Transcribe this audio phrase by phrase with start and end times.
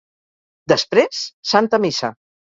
[0.73, 1.21] Després,
[1.53, 2.13] Santa Missa.